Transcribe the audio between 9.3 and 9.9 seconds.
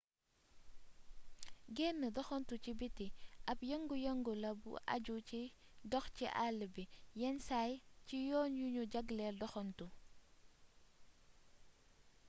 doxantu